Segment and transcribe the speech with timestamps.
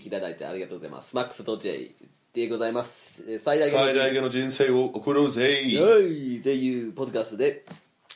[0.00, 1.14] お聞きいただいてありがとうございます。
[1.14, 1.90] マックスと J
[2.32, 3.22] でございます。
[3.28, 5.62] えー最大限の最大限の人生を送ろうぜ。
[5.78, 7.66] はい、っていうポッドキャストで、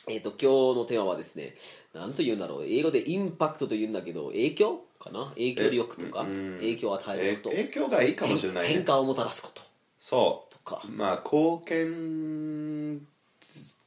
[0.09, 1.53] えっ、と、今日のテーマはですね、
[1.93, 5.25] なんと言うんだろう、英語でインパクトと言うんだけど、影響かな？
[5.35, 6.57] 影響力とか、うん。
[6.57, 9.61] 影響を与えること、え影響がいいかもしれない、ね、変変化をもたらすこと。
[9.99, 10.81] そとか。
[10.83, 13.07] う、まあ貢献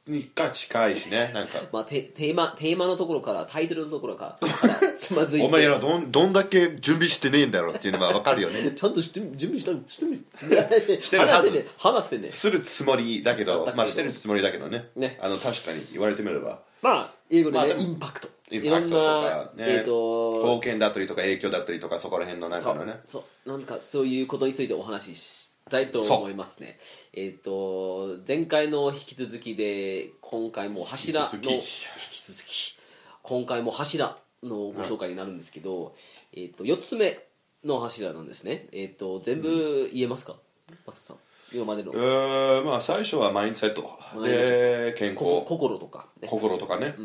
[0.09, 1.59] にが近いしねなんか。
[1.71, 4.49] まあ、テテーマテーマのところから、タイトルのところから、
[4.97, 5.47] つまずいて。
[5.47, 8.71] お前らどんどんだけ準備してねえんだろうっていうのが分かるよね。
[8.75, 11.01] ちゃんとして準備したの してる。
[11.01, 11.67] してるはず。
[11.77, 14.89] 話してねするつもりだけどまあしてるつもりだけどね。
[14.95, 15.17] ね。
[15.21, 16.59] あの確かに言われてみれば。
[16.81, 18.29] まあ英語でね、まあインパクト。
[18.51, 22.95] インパクトとかねえっ、と貢献だったりとか影響だったりとかそこら辺のなんかのね。
[23.05, 23.49] そう。
[23.49, 26.77] なんかそういうことについてお話ししたいと思いますね。
[27.13, 32.77] えっ、と前回の引き続きで今回も柱の引き続き。
[33.21, 35.95] 今回も柱のご紹介になるんですけど、
[36.33, 37.19] えっ、と4つ目
[37.63, 38.67] の柱なんですね。
[38.71, 40.35] えっ、と全部言えますか、
[40.85, 41.17] マツさん。
[41.53, 41.91] 今までの。
[41.93, 43.99] えーまあ最初はマインドセット。
[44.23, 46.95] で健こ康心とか、ね、心とかね、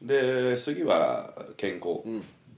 [0.00, 2.02] で次は健康、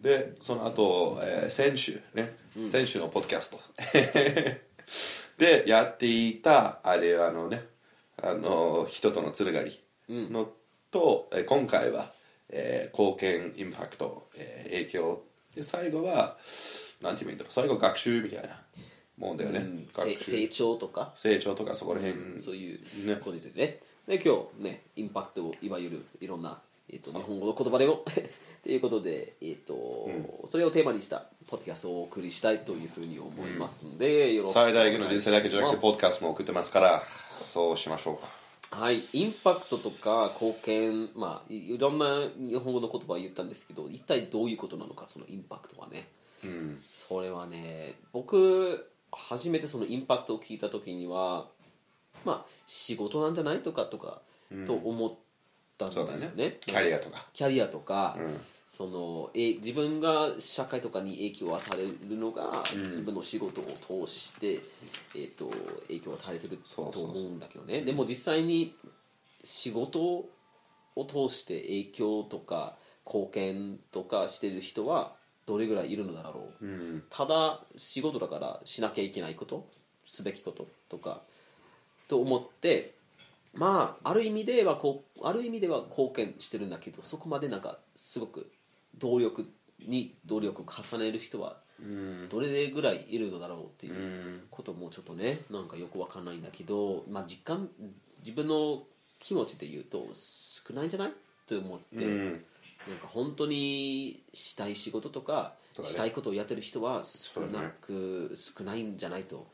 [0.00, 2.36] でその後、えー選手ね、
[2.68, 3.60] 選手のポッドキャスト
[5.38, 7.64] でやっていたあれあのね
[8.22, 10.48] あの人とのつながりの、
[10.90, 12.12] と、えー今回は、
[12.48, 15.22] えー貢献インパクト、えー影響。
[15.56, 16.36] で最後は
[17.02, 17.52] なんて言うんだろう。
[17.52, 18.60] 最後学習みたいな
[19.18, 19.88] もんだよね、うん。
[20.20, 21.12] 成長とか？
[21.16, 23.16] 成長とかそこら辺、そういうね。
[23.16, 23.80] ことについてね。
[24.06, 26.60] で今日ねインパクトをいわゆるいろんな、
[26.90, 28.04] えっと日本語の言葉でも
[28.62, 30.08] ということで、えっと
[30.48, 34.82] それをテーマにしたポッドキャストをお送りしたいというふうに思いますので、よろしくお願いします。
[34.82, 37.02] 最大限の人生だけじゃなくてポッドキャストも送ってますから
[37.44, 38.44] そうしましょう。
[38.74, 46.08] はい、インパクトとか貢献、まあ、いいろんな日本語の言葉を言ったんですけど一体どういうことなのかそのインパクトはね。
[46.42, 46.82] うん。
[46.94, 51.46] それはね僕初めてそのインパクトを聞いた時には
[52.24, 54.20] まあ仕事なんじゃないとかとか、
[54.66, 55.10] と思っ
[55.76, 56.44] たんですよね。
[56.44, 57.26] ねキャリアとか。
[57.32, 58.40] キャリアとか、うん。
[58.66, 64.60] そのえ自分が社会とかに影響を与えるのが、自分の仕事を通して、
[65.14, 65.48] えー、と
[65.86, 67.82] 影響を与えてるとそうそうそう思うんだけどね。
[67.82, 68.74] でも実際に
[69.44, 75.14] 仕事を通して影響とか貢献とかしてる人は
[75.46, 77.04] どれぐらいいるのだろう、うん。
[77.10, 79.68] ただ仕事だからしなきゃいけないこと
[80.06, 81.22] すべきこととか
[82.08, 82.94] と思って
[83.54, 88.50] まあある意味ではこうある意味では貢献してるんだけどそこまでなんかすごく
[88.98, 89.46] 動力
[89.86, 92.28] に動力を重ねる人はうん。
[92.28, 94.42] どれぐらいいるのだろうっていううん。
[94.50, 97.68] こともちょっとねなんかよくわかんないんだけど、まあ、実感
[98.18, 98.84] 自分の
[99.18, 101.12] 気持ちで言うと少ないんじゃない？
[101.46, 102.30] と思って、うん。
[102.88, 109.44] なんか本当にしたい仕事とかしたいことをやってる人は少なく、少ないんじゃないとうん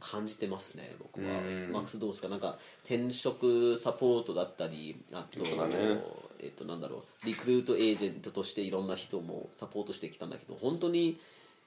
[0.00, 1.72] 感じてますね僕は、うん。
[1.72, 2.28] マックスどうですか？
[2.28, 6.00] なんか転職サポートだったりあと,、ね。
[6.40, 7.26] えっとなんだろう。
[7.26, 11.18] リクルートエージェントとしていろんな人もサポートしてきたんだけど本当に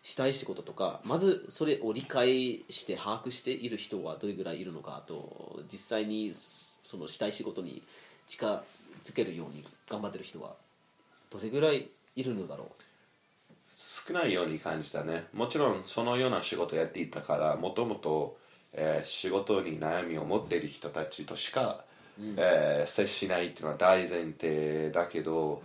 [0.03, 7.83] したい仕事とかまずそれを理解して把握している人はどれぐらいいるのかあと実際にそのしたい仕事に
[8.25, 8.63] 近
[9.03, 10.55] づけるように頑張ってる人は
[11.29, 12.71] どれぐらいいるのだろ
[14.07, 15.27] 少ないように感じたね。
[15.33, 18.37] もちろんそのような仕事やっていたからもともと
[18.73, 21.83] えー仕事に悩みを持っている人たちとしか、
[22.37, 25.61] えー接しないっていうのは大前提だけど、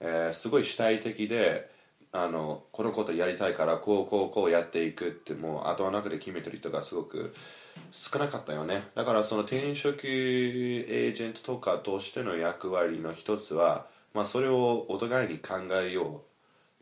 [0.00, 1.70] えーすごい主体的で
[2.12, 7.34] あのこのことやりたいからこうこうこうやっていくってもう頭の中で決めてる人がすごく
[7.90, 8.84] 少なかったよね。
[8.94, 16.33] だからその転職エージェントとかとしての役割の一つは、まあ、それをお互いに考えよう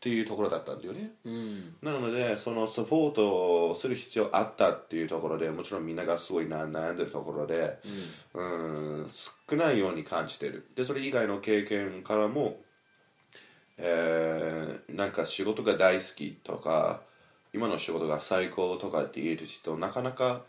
[0.02, 1.12] っていうところだったんだよね。
[1.24, 7.78] う、うん、なのでそのサポートをする必要あったっていうところでもちろんみんながすごいな悩んでるところで、
[8.34, 10.66] うん、少ないように感じてる。
[10.74, 12.56] でそれ以外の経験からも、
[13.78, 17.02] えーなんか仕事が大好きとか
[17.54, 20.42] 今の仕事が最高とかって言える人なかなか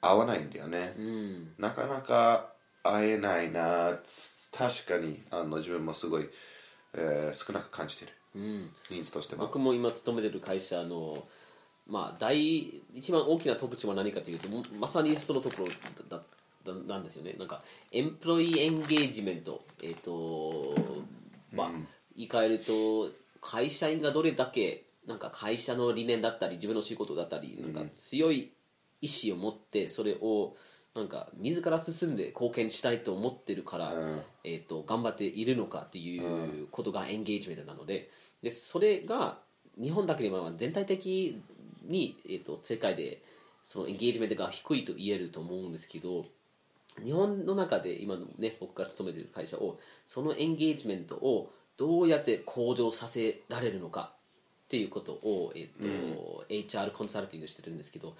[0.00, 1.52] 合わないんだよね、うん。
[1.56, 2.48] なかなか
[2.82, 3.96] 会えないな
[4.50, 6.28] 確かにあの自分もすごい、
[6.94, 8.70] えー少なく感じてるうん。
[8.90, 9.42] 人数としては。
[9.42, 11.24] 僕も今勤めてる会社の
[11.86, 12.60] まあ大
[12.94, 15.68] 一番大きな特徴は何かというともまさにそのところ
[16.08, 16.22] だ
[16.64, 17.34] だなんですよね。
[17.38, 20.74] なんかエンプロイエンゲージメントえっ、と
[21.52, 21.70] まあ、
[22.16, 28.52] 言い換えると会社員がどれだけなんか会社の理念だったり自分の仕事だったりなんか強い
[29.00, 30.54] 意志を持ってそれを
[30.94, 34.20] なんか自ら進んで貢献したいと思ってるから、うん。
[34.44, 38.10] えー、と頑張っているのかっていうことがエンゲージメントなので
[38.42, 39.38] でそれが
[39.80, 41.40] 日本だけでは全体的
[41.84, 43.22] に、えー、と世界で
[43.64, 46.26] そのエンゲージメントが低いと言えると思うんですけど
[47.02, 54.12] 日本の中で今のね僕が勤めている会社をそのエンゲージメントをどうやって向上させられるのか
[54.66, 58.14] っていうことを、えーと HR コンサルティングしてるんですけど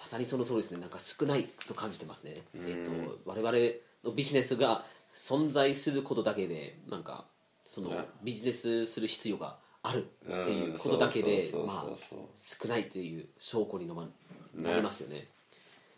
[0.00, 0.78] まさにその通りですね。
[0.78, 3.52] なんか少ないと感じてますね、えー、と我々
[4.04, 4.84] のビジネスが
[5.14, 7.24] 存在することだけでなんか
[7.68, 11.96] そのねビジネスする必要があるっていうことだけうんでまあ
[12.34, 14.08] 少ないという証拠にのま
[14.54, 15.28] なりますよね。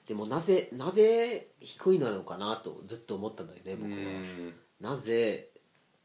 [0.08, 3.96] でもなぜなぜ低いのかなとずっと思ったんだよねう僕は。
[3.96, 4.52] ん。
[4.81, 5.50] なぜ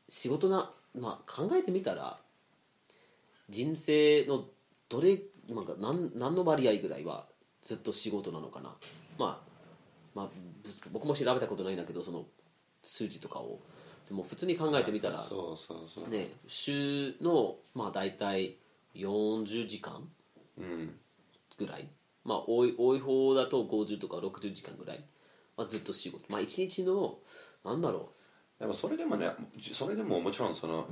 [0.07, 2.19] 仕事な、まあ、考えてみたら
[3.49, 4.45] 人生の
[4.87, 5.19] どれ
[5.49, 7.25] なんか何何の割合ぐらいは
[7.63, 8.75] ずっと仕事なのかな、
[9.17, 9.49] まあ、
[10.13, 12.25] まあぶ僕も調べたことないんだけどその
[12.83, 13.59] 数字とかを
[14.07, 16.09] でも普通に考えてみたら、そうそうそう。
[16.09, 18.57] ね、週の、まあ、大体
[18.95, 20.07] 40時間
[20.57, 20.95] うん。
[21.57, 21.87] ぐらい、
[22.23, 25.05] まあ、多い多い方だと50とか60時間ぐらい、
[25.57, 26.23] まあ、ずっと仕事。
[26.29, 27.17] まあ一日の
[27.63, 28.09] なんだろ
[28.59, 29.29] でもそれでもね
[29.73, 30.87] それでももちろんその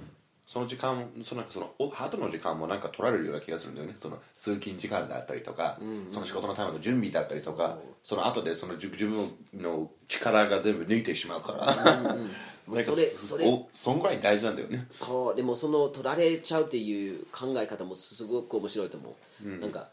[0.46, 3.96] その時間そのなんかそのお後の時間もなんか取られるような気がするんだよね。
[3.98, 5.80] その通勤時間だったりとか、
[6.12, 12.32] その仕事のための準備だったりとかその後でその自自分の力が全部抜いてしまうから、う、うん
[12.68, 13.46] なんかそれそれ。
[13.48, 14.86] おそんぐらい大事なんだよね。
[14.90, 19.16] そうでもその取られちゃうっていう考え方もすごく面白いと思
[19.46, 19.90] う、なんか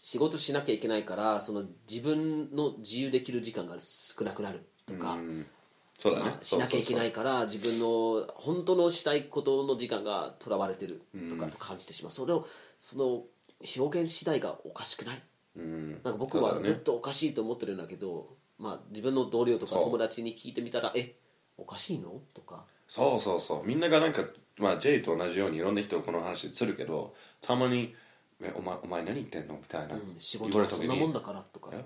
[0.00, 5.46] 仕事しなきゃいけないからその自分の自由できる時間が少なくなるとか、うん。
[5.98, 12.48] そうだね、まあしなきゃいけないいから自分の本当のしたいことの時間がとらわれてるとかと感じてしまう、それを
[12.78, 13.22] その
[13.76, 15.22] 表現次第がおかしくない。
[15.56, 15.90] うん。
[15.92, 21.14] なんか僕はずっとおかしいと思ってるんだけど、まあ、自分の同僚とか友達に聞いてみたら「え
[21.58, 22.64] おかしいの?」とか。
[22.88, 23.66] そうそうそう。
[23.66, 24.22] みんながなんか、
[24.58, 27.94] まあ、J と同じようにいろんな人がこの話するけどたまに
[28.44, 31.84] 「えお前お前何言ってんの?」みたいな、うん仕言事はそんなもんだからとかえ？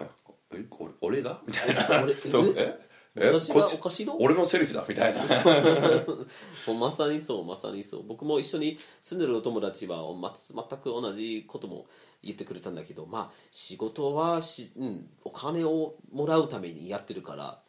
[0.00, 0.06] え
[0.52, 1.40] え俺俺が？
[1.46, 1.82] みたいな。
[2.04, 2.78] 俺とえ？
[3.16, 3.30] え？
[3.30, 4.16] 私がおかしいの？
[4.20, 4.84] 俺のセリフだ？
[4.88, 5.22] みたいな。
[6.66, 8.02] もうまさにそうまさにそう。
[8.02, 11.86] 僕も一緒に住んでるお友達はま全く同じことも
[12.22, 17.60] 言ってくれたんだけどまあ仕事はし、うん、お金をもらうためにやってるから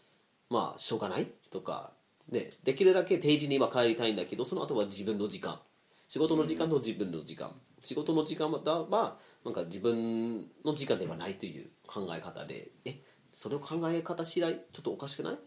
[0.50, 1.92] まあしょうがないとか、
[2.30, 5.60] ね、できるだけ定時には帰りたいんだけどその後は自分の時間。
[6.08, 7.52] 仕事の時間と自分の時間、
[7.82, 13.00] 仕事の時間はなんか自分の時間ではないという考え方でえ
[13.32, 15.38] それを考え方次第ちょっとおかしくない、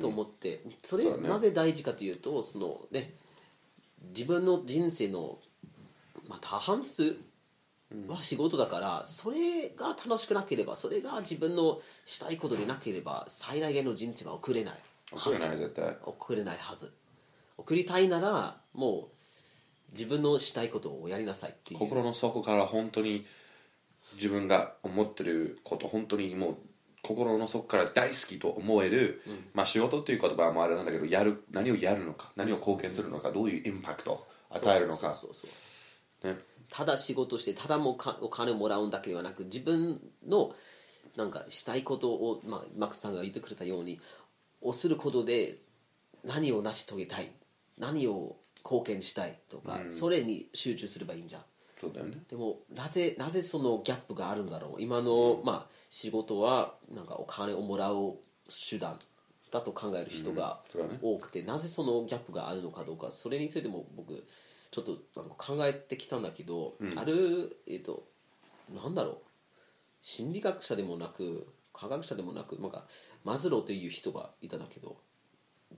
[0.00, 0.62] と思って。
[0.82, 3.14] それなぜ大事かというとその、ね、
[4.08, 5.38] 自分の人生の、
[6.26, 7.16] まあ、多半数
[8.08, 14.74] は仕事だから、それが楽しくなければそれが自分のしたいことでなければ最大限の人生は送れない。
[15.12, 15.96] 送れない絶対。
[16.02, 16.92] 送れないはず。
[17.56, 21.80] 送りたいならもう自分のしたいことをやりなさいっていう。
[21.80, 23.26] 心の底から本当に
[24.14, 26.56] 自分が思ってること本当にもう
[27.02, 29.22] 心の底から大好きと思える、
[29.54, 35.16] まあ仕事っていう言葉もあれなんだけどやる何をやるのか何を貢献するのかどういうインパクトを与えるのか。
[36.24, 36.36] ね
[36.70, 40.54] ただ仕事してただもうかお金をもらうんだけではなく自分の
[41.16, 44.00] なんかしたいことを、まあ、マックスさんが言ってくれたように
[44.60, 45.58] をすることで
[46.24, 47.30] 何を成し遂げたい
[47.78, 51.42] 何を貢献したいとか、それに集中すればいいんじゃん。
[51.80, 52.18] そうだよね。
[52.28, 54.82] でもなぜなぜそのギャップがあるんだろう。
[54.82, 58.16] 今の、まあ、仕事はなんかお金をもらう
[58.70, 58.96] 手段
[59.52, 60.60] だと考える人が
[61.02, 64.24] 多くて、なぜそのギャップがあるのかどうかそれについても僕
[64.70, 68.04] ちょっとなんか考えてきたんだけど、あるえっ、と
[68.74, 69.16] なんだろう。
[70.02, 72.86] 心理学者でもなく科学者でもなくなんか
[73.24, 74.96] マズローという人がいたんだけど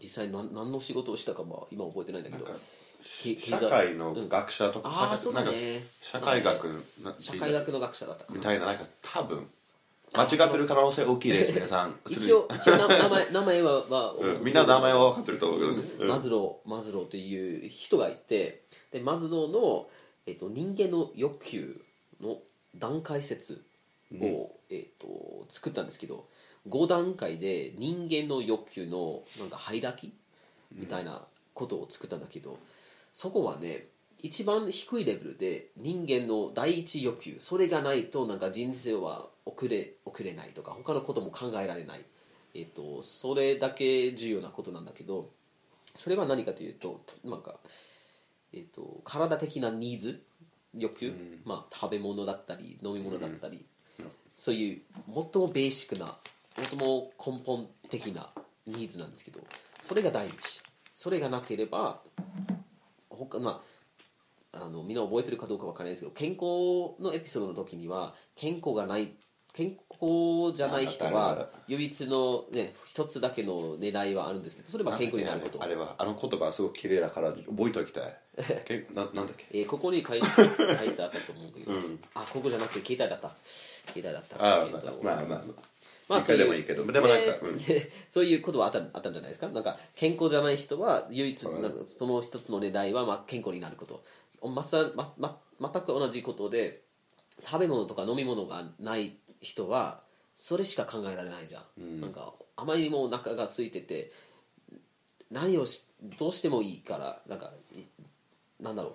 [0.01, 2.61] 実際何何の仕事をしたかは今覚えてないんだけどなんか
[3.23, 5.47] け経済社会の学者とか、うんあー社そうだね。
[5.47, 8.37] なんか社会学な社会学の学者だったかな。
[8.37, 9.51] みたいななんか多分
[10.13, 11.95] 間違ってる可能性大きいです皆さん。
[12.09, 16.09] 一応一応名名前名前は、はうんみんな名前は分かってると思うけどね、うん。
[16.09, 19.87] マズローマズローという人がいてでマズローの、
[20.27, 21.81] えっと、人間の欲求
[22.21, 22.39] の
[22.77, 23.63] 段階説
[24.21, 26.27] を、えっと、作ったんですけど
[26.69, 30.13] 5段階で人間の欲求のなんかハイラキ？
[30.79, 31.23] みたいな
[31.55, 32.59] ことを作ったんだけど、
[33.13, 33.87] そこはね
[34.23, 42.05] 一番低いレベルで人間の第一欲求それがないとなんか人生は送れ送れないとか他のことも考えられない、
[42.55, 45.29] えっと、それだけ重要なことなんだけど
[45.95, 47.57] それは何かというとなんか、
[48.53, 50.23] えっと、体的なニーズ
[50.77, 53.67] 欲求、まあ、食べ物だったり飲み物だったり、
[54.37, 54.81] そういう
[55.33, 56.17] 最もベーシックな
[56.57, 58.31] 最も根本的な
[58.67, 59.41] ニーズなんですけど
[59.83, 60.63] それが第一。
[60.95, 62.03] それがなければ
[63.09, 63.80] 他まあ
[64.59, 69.15] のみんな覚えてるかどうかわからないですけど健康のエピソードの時には健康がない
[69.53, 75.63] 健康じゃない人は唯一の、ね、一つだけの狙いはあるんですけどそれは健康になること。
[75.63, 78.17] あれはあの言葉はすごく綺麗だから覚えておきたい
[78.65, 79.47] けななんだっけ？
[79.53, 80.49] えーここに書い書い
[80.93, 81.73] てあったと思うけど、
[82.15, 83.35] あここじゃなくて携帯だった。
[83.93, 84.37] 携帯だった。
[84.45, 85.45] ああえーとまあまあまあ。
[86.09, 87.61] まあ一回でもいいけどでもなんかうん。
[88.09, 89.49] そういうことはあったあったんじゃないですか？
[89.49, 94.03] なんか健康じゃない人は唯一そうなんかその一つの狙いはまあ健康になること
[94.43, 95.39] まさまま
[95.73, 96.83] 全く同じことで
[97.45, 100.03] 食べ物とか飲み物がない人は
[100.37, 104.13] それしか考えられないじゃん、なんかあまりにもお腹が空いてて
[105.31, 105.85] 何をし
[106.19, 107.83] どうしてもいいからなんかい
[108.63, 108.93] なんだろう。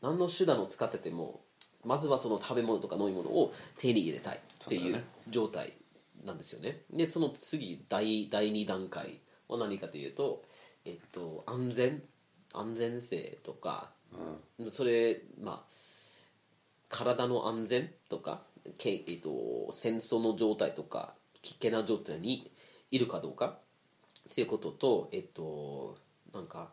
[0.00, 1.40] 何の手段を使ってても
[1.84, 5.72] まずはその食べ物とか飲み物を手に入れたいっていう状態
[6.24, 6.82] なんですよね。
[6.92, 10.44] でその次第第2段階は何かというと、
[10.84, 12.02] えっと、安全
[12.52, 13.90] 安全性とか
[14.72, 15.78] それまあ
[16.88, 18.42] 体の安全とか、
[18.78, 21.12] けえっと、戦争の状態とか
[21.42, 22.50] 危険な状態に
[22.90, 23.58] いるかどうか
[24.30, 25.98] っていうこととえっと
[26.32, 26.70] なんか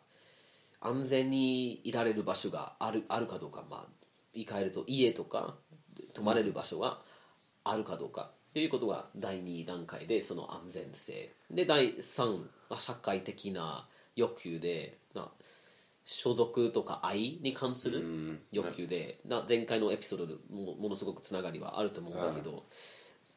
[0.80, 3.86] 安全にいられる場所があるあるかどうか、まあ、
[4.34, 5.56] 言い換えると家とか
[6.14, 7.00] 泊まれる場所が
[7.64, 11.34] あるかどうかということが第2段階でその安全性。
[11.52, 15.05] で第3は社会的な欲求でな
[16.06, 18.40] 所属とか愛に関するん。
[18.52, 22.64] 欲求で、な前回のエピソードでもものすごくつながりはあると思うんだけど、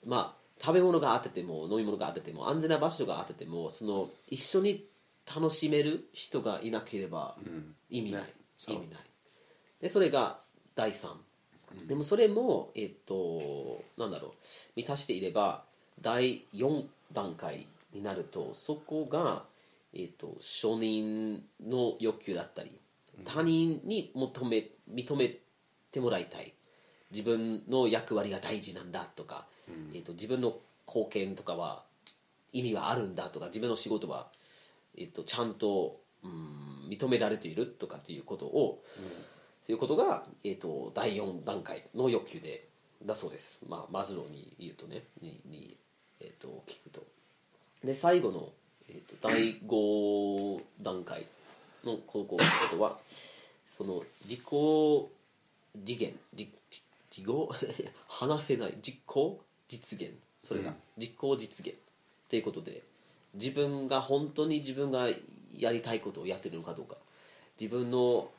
[0.06, 4.84] まあ食べ物があってても飲み物があってても安全な場所があっててもその一緒に
[5.26, 7.36] 楽しめる人がいなければ
[7.90, 8.28] 意味ない、ね。
[8.58, 8.76] そう。
[8.76, 9.00] 意味ない。
[9.80, 10.40] でそれが
[10.74, 11.08] 第3、
[11.86, 14.30] でもそれもえっとなんだろう。
[14.76, 15.64] 満たしていれば
[16.00, 19.44] 第4段階になるとそこが、
[19.94, 22.78] えっと、承認の欲求だったり
[23.24, 25.38] 他人に求め認め
[25.90, 26.54] てもらいたい。
[27.10, 29.46] 自分の役割が大事なんだとか、
[29.94, 31.82] えっと、自分の貢献とかは
[32.52, 34.28] 意味があるんだとか自分の仕事は、
[34.96, 38.82] えっと、ちゃんと、うん、認められているとかっていうことを、
[39.66, 42.68] ということが、えっと、第4段階の欲求で
[43.04, 45.76] だそうです、まあ、マズローに言うとねにに、
[46.20, 47.06] えっと、聞くと。
[47.84, 48.52] で最後の、
[48.88, 51.26] えっと、第5段階
[51.84, 52.38] のこのこ
[52.70, 52.98] とは
[53.66, 54.40] その自己
[55.84, 57.24] 次元自己？
[58.08, 60.12] 話せない実行実現。
[60.42, 60.76] それが、うん。
[60.96, 61.76] 実行実現
[62.28, 62.82] ということで
[63.34, 65.08] 自分が本当に自分が
[65.54, 66.96] やりたいことをやってるのかどうか。
[67.60, 68.30] 自分の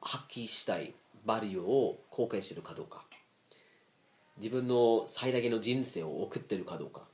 [0.00, 0.94] 発揮したい
[1.24, 3.04] バリューを貢献してるかどうか。
[4.36, 7.04] 自分の最大限の人生を送ってるかどうかっ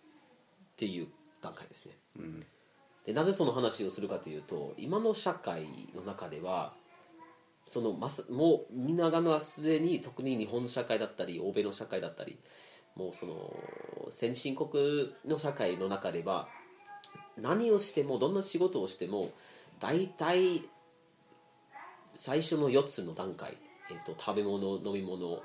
[0.77, 1.09] ていう
[1.41, 1.97] 段階ですね。
[2.17, 2.47] うん
[3.07, 6.73] でなぜその話をするかというと今の社会の中では
[7.67, 12.39] そのますもうみんながすでに特に日本の社会だったり欧米の社会だったり
[12.97, 13.57] もうその
[14.11, 16.49] 先進国の社会の中では
[17.41, 19.31] 何をしてもどんな仕事をしても
[19.81, 20.63] 大体
[22.15, 23.57] 最初の4つの段階、
[23.91, 25.41] えっと食べ物飲み物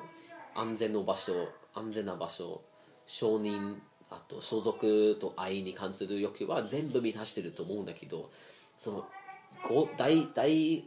[0.54, 2.62] 安全の場所安全な場所
[3.06, 3.76] 承認
[4.10, 8.30] あと所属と愛に関する欲求は全部満たしてると思うんだけど
[8.78, 9.06] その
[9.68, 10.86] ご大大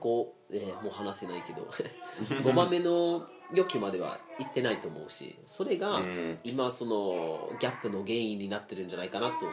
[0.00, 1.68] 5、えーもう話せないけど
[2.42, 6.38] 5番目の欲求までは行ってないと思うしそれがうん。
[6.44, 9.46] 今そのギャップの原因になってるんじゃないかなと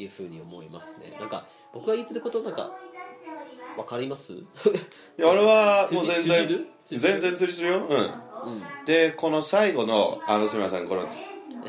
[0.00, 1.14] いうふうに思いますね。
[1.20, 2.76] なんか僕が言ってることなんか
[3.76, 4.32] わかります？
[4.34, 4.36] い
[5.18, 7.78] や俺はもう全然全然通じるよ。
[7.78, 8.52] うん。
[8.54, 8.84] うん。
[8.86, 11.06] でこの最後のあのすみませんこの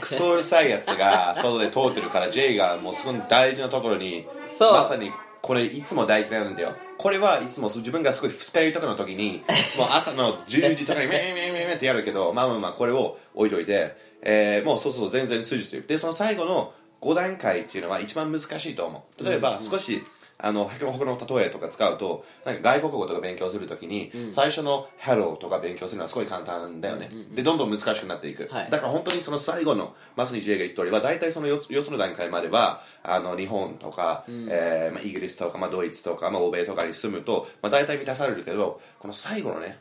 [0.01, 4.25] クソうるさいやつが外で通ってるから J がもうすごい大事なところに
[4.57, 4.73] そう。
[4.73, 6.73] まさにこれいつも大嫌いなんだよ。
[6.97, 9.43] これはいつも自分がすごい二日酔いとかの時に
[9.77, 15.87] もう朝の10時とかに メーメーメーメーってやるけどまあまあまあこれを置いといて、えーもうそうそう全然通じてる。
[15.87, 19.23] でその最後の5段階っていうのは一番難しいと思う。
[19.23, 28.69] 例えば少し、あの他の他の例えとか使うとなんか外国語とか勉強するときに、最初の「Hello」とか勉強するのはすごい簡単だよね、でどんどん難しくなっていく、はい。
[28.69, 39.79] だから本当にその最後のまさに J が言った通りは大体その 4, 4つの段階まではあの日本とか、えーまあ、イギリスとか、まあ、ドイツとか、まあ、欧米とかに住むと、まあ、大体満たされるけどこの最後のね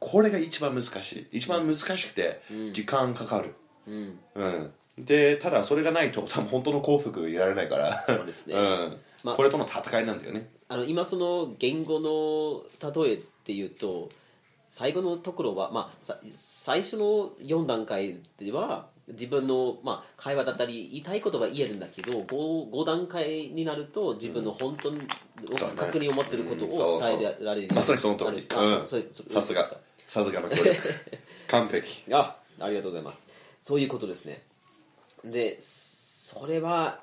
[0.00, 1.26] これが一番難しい。
[1.32, 2.40] 一番難しくて
[2.72, 3.54] 時間かかる、
[3.86, 4.18] うん。
[4.34, 4.72] うん。
[4.98, 8.00] でただそれがないと多分本当の幸福いられないから。
[8.02, 8.54] そうですね。
[8.54, 10.48] うんまあこれとの戦いなんだよね。
[10.68, 14.08] あの今その言語の例えっていうと
[14.68, 25.00] 最後のところは、まあ、さ最初の4段階では自分の、まあ、会話だったり言いたいことは言えるんだけど 5, 5段階になると自分の本当に、
[25.54, 27.74] そうね確に思ってることを伝えられる。
[27.74, 28.46] まさにその通り。
[29.30, 29.64] さすが。
[30.06, 30.48] さすがの
[31.48, 32.04] 完璧。
[32.12, 33.26] あありがとうございます。
[33.62, 34.42] そういうことですね。
[35.24, 37.00] でそれは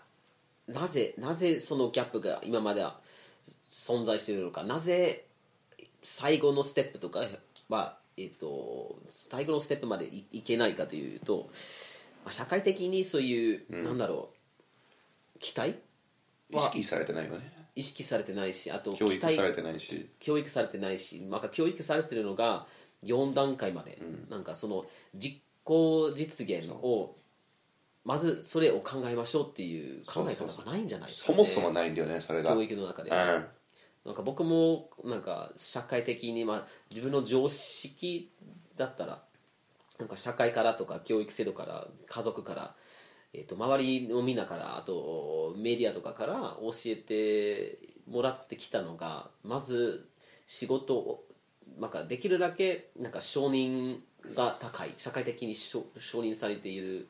[0.67, 2.99] なぜなぜそのギャップが今までは
[3.69, 4.63] 存在しているのか。
[4.63, 5.25] なぜ
[6.03, 7.21] 最後のステップとか
[7.69, 11.49] は、えっと最後のステップまでいいけないかというと、
[12.23, 14.29] まあ、社会的にそういう、なんだろ
[15.35, 15.75] う期待？
[16.51, 17.51] 意識されてないよね。
[17.75, 20.09] 意識されてないしあと教育されてないし。
[20.19, 22.65] 教育されてないし、まあ、教育されてるのが
[23.03, 27.15] 4段階まで、なんかその実行実現を
[28.05, 32.53] まずそれを考えましょうっていう考え方がないんじゃないですか、ね、そもそもないんだよねそれが。
[32.53, 33.15] 教育の中で、うん。
[34.05, 38.31] なんか僕もなんか社会的に、まあ、自分の常識
[38.77, 39.23] だったら
[39.97, 42.75] なんか社会からとか教育制度から家族から、
[43.33, 50.07] えー、と周りのみんなからあとメディアとかから教えてもらってきたのがまず
[50.45, 51.23] 仕事を
[51.79, 53.97] なんかできるだけなんか承認
[54.35, 57.07] が高い社会的に承承認されている、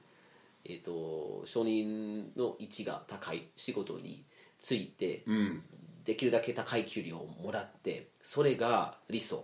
[0.66, 4.26] えー、と承認の位置が高い仕事に
[4.60, 5.64] ついて、うん。
[6.04, 9.44] できるだけ高い給料をもらってそれが理想、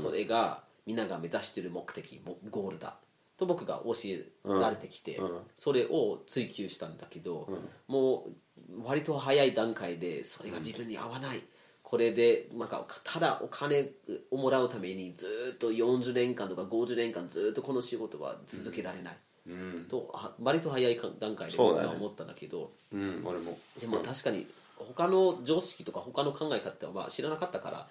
[0.00, 2.96] それがみんなが目指している目的もゴールだ。
[3.36, 5.40] と僕が教えられてきて、うん。
[5.56, 7.48] それを追求したんだけど、
[7.88, 11.42] もう割と早い段階でそれが自分に合わない、
[11.82, 13.90] これでなんかただお金
[14.30, 19.86] をもらうためにずっと40年間とか50年間ずっとこの仕事は続けられない、うん。
[19.88, 21.88] とあ割と早い段階でそうだね。
[21.88, 22.72] 僕は思ったんだけど。
[22.92, 23.58] うん俺も。
[23.80, 27.88] でも確かに他の常識とか他の考え方は知らなかったから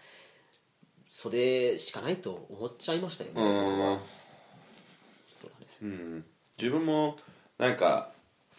[1.07, 3.99] それしかないと思っちゃいましたよね、うん。
[5.31, 5.67] そうだね。
[5.81, 6.25] うん。
[6.57, 7.15] 自分も
[7.57, 8.09] なんか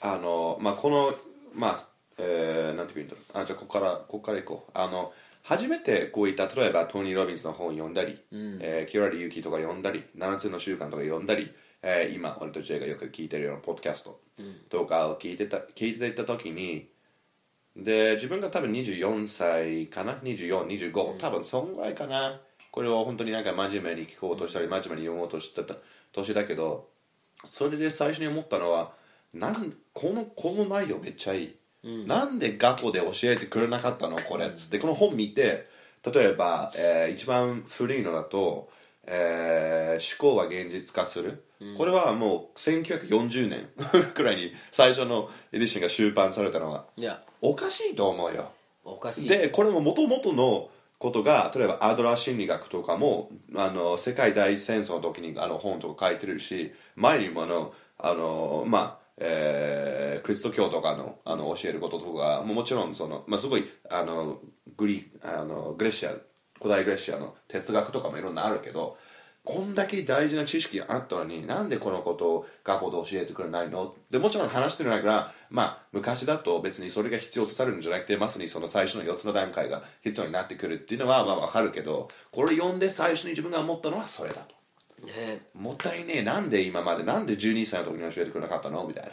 [0.00, 1.14] あのまあこの
[1.54, 3.42] まあえー、なんて言うんだろう。
[3.42, 4.70] あじゃあここからここから行こう。
[4.74, 11.52] あの初めてこういった例えばトニー・ロビンスの本を読んだり、えー、キュラリ・ユキとか読んだり7つの習慣とか読んだり、
[11.87, 14.18] えー、今俺とジェイがよく聞いてるようなポッドキャスト
[14.70, 16.88] とかを聞いてた聞いていた時に
[17.77, 22.40] で自分が多分24歳かな？2425、多分そんぐらいかな。
[22.70, 25.75] これを本当になんか真面目に聞こうとしたり真面目に読もうとしてた
[26.12, 26.88] 年だけど
[27.44, 28.92] それで最初に思ったのは
[29.33, 31.57] なんこのこの内容めっちゃいい、
[32.07, 34.16] なんで学校で教えてくれなかったの？
[34.18, 34.47] これ。
[34.47, 35.68] っつってこの本見て
[36.05, 38.70] 例えば、えー一番古いのだと、
[39.07, 41.43] えー思考は現実化する、
[41.77, 43.68] これはもう1940年
[44.14, 47.22] くらいに最初のエディションが出版されたのがいや。
[47.40, 48.50] おかしいと思うよ。
[48.85, 49.29] おかしい。
[49.29, 64.40] でこれももともとのことが例えばアドラー心理学とかもあの世界大戦争の時にあの本とか書いてるし前にもあのあのまあえークリスト教とかのあの教えることとかももちろんその、まあ、すごいあの
[64.77, 66.11] グリあのグレシア
[66.59, 68.96] 古代グレシアの哲学とかもいろんなあるけど
[69.44, 73.94] こんだけ大事な知識があったのになんでこのことを学校で教えてくれないの？
[74.11, 85.07] でもちろん話してるんだから、まあ、昔だと別にそれが必要とされるんじゃなくてまさにその最初の4つの段階が必要になってくるっていうのはまあ分かるけどこれ読んで最初に自分が思ったのはそれだと。
[85.07, 85.42] ね。
[85.52, 88.87] もったいねえなんで今までなんで12歳の時に教えてくれなかったの？
[88.87, 89.11] みたいな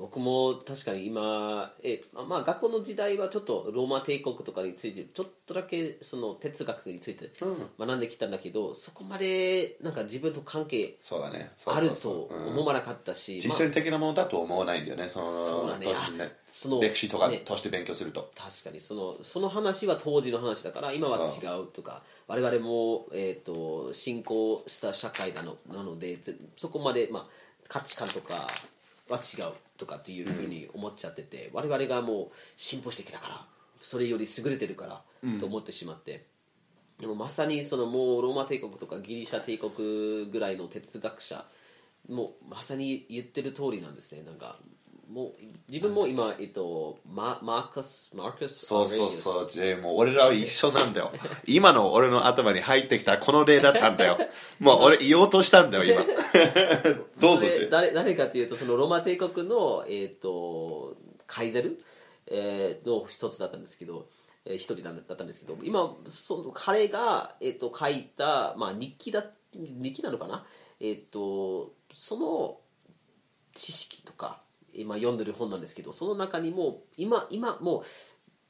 [0.00, 7.30] 僕も確かに今えまあ学校の時代はちょっとローマ帝国とかについてちょっとだけその哲学について
[7.78, 11.50] 学んできたんだけど、そこまでなんか自分と関係そうだね。
[11.54, 15.86] そうあると思わなかったし、まあ実践的なものだと思わないんだよねそのそうだね。
[15.86, 15.92] ね。
[15.94, 17.42] あその歴史とかね。
[17.44, 27.26] として勉強すると、確かにそのその話は当時の話だから今は違うとか我々も、えー、と進行した社会なのなのでぜそこまで、まあ、
[27.68, 28.48] 価値観とか
[29.10, 33.46] は違うとかっていうふうに思っちゃってて、我々がもう進歩してきたから
[33.80, 34.86] それより優れてるか
[35.22, 36.26] らと思ってしまって、
[36.98, 41.44] でもまさにそのもうローマ帝国とかギリシャ帝国ぐらいの哲学者
[42.08, 44.22] もうまさに言ってる通りなんですね。
[44.22, 44.58] なんか
[45.10, 45.32] もう
[45.68, 51.12] 自分も今、えっと、ママーカスマーカスそうそうそう J もう俺らは一緒なんだよ。
[51.48, 54.18] 今の俺の頭に入ってきたこの例だったんだよ。
[54.60, 56.04] もう俺言おうとしたんだよ今。
[57.18, 60.96] どうぞ誰誰かというとそのローマ帝国の、えっと
[61.26, 61.76] カイゼル、
[62.28, 64.06] えーの一つだったんですけど、
[64.44, 70.46] えー一人だったんですけど今その彼が、えっと書いた、まあ、日記だ日記なのかな、
[70.78, 72.60] えっとその
[73.54, 74.40] 知識とか
[74.74, 77.84] 今読んでる本なんですけどその中にも今今も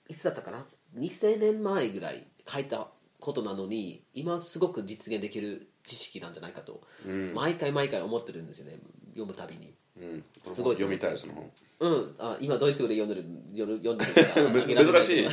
[0.08, 2.88] ういつだったかな？2000年前ぐらい書いた
[3.20, 7.34] ことなのに今すごく実現できる知識なんじゃないかと、うん。
[7.34, 8.78] 毎回毎回思ってるんですよね
[9.10, 9.74] 読むたびに。
[9.98, 10.24] うん。
[10.44, 12.14] すごい読みたいその本うん。
[12.18, 15.28] あ今ドイツ語で読んでる読んでる読んでるから珍しい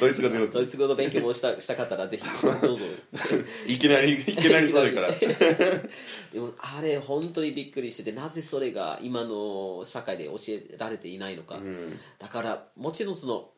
[0.00, 2.86] ドイツ語で読 ドイツ語の勉強もしたしたかったらぜひどうぞ。
[3.68, 5.12] いきなりいきなりそれから。
[6.32, 12.00] でもあれ本当にびっくりしててなぜそれが今の社会で教えられていないのか、ん。
[12.18, 13.50] だからもちろんその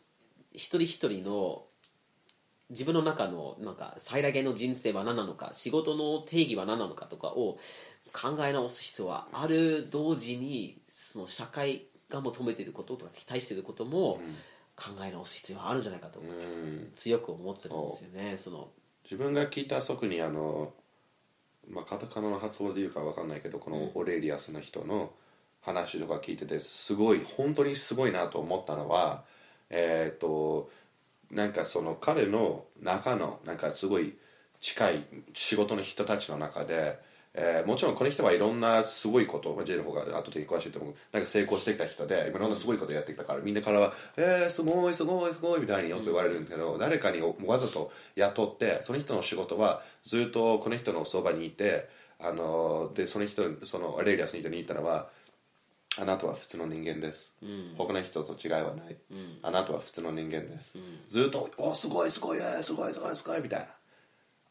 [0.52, 1.64] 一人一人の
[2.70, 7.58] 自分の中のなんか最大限の人生は何なのか仕事の定義は何なのかとかを
[8.12, 9.88] 考え直す必要はある。
[9.88, 14.20] 同時にその社会が求めていることとか期待していることも
[14.76, 16.22] 考え直す必要はあるんじゃないかとう。
[16.24, 16.92] ん。
[16.94, 18.68] 強く思ってるんですよねその。
[19.04, 20.72] 自分が聞いた特にあの、
[21.68, 25.12] まあ、カタカナの発音で言うかわかんないけどこのオレリアスの人の
[25.60, 29.24] 話とか聞いててすごい本当にすごいなと思ったのは
[29.70, 30.70] えっ、と
[31.30, 34.16] なんかその彼の中のなんかすごい
[34.60, 36.98] 近い仕事の人たちの中で、
[37.38, 40.94] えーもちろんこの人はいろんなすごいことまあジェイの方が後で詳しいと思う。
[41.12, 55.08] なんか成功してきた人でいろんなすごいことやってきたからみんなからは「えー、すごいすごいすごい」みたいによく言われるんだけど、誰かにわざと雇ってその人の仕事はずっとこの人のそばにいてあのでその人そのアレリアスの人に言ったのは
[55.98, 57.34] あなたは普通の人間です、
[57.78, 58.96] 他の人と違いはない、
[59.42, 63.66] あなたは普通の人間です、ずっと「おすごいすごいえーすごいすごいすごい」みたいな